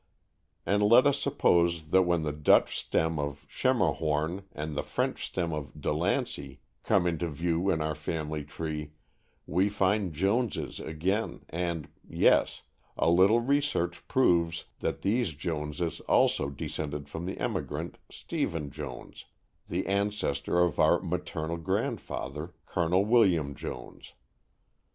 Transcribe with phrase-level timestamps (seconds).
[0.65, 5.53] And let us suppose that when the Dutch stem of Schermerhorn and the French stem
[5.53, 8.93] of de Lancey come into view in our family tree,
[9.45, 12.63] we find Joneses again, and yes,
[12.97, 19.25] a little research proves that these Joneses also descended from the emigrant, Stephen Jones,
[19.67, 24.13] the ancestor of our maternal grandfather, Colonel William Jones.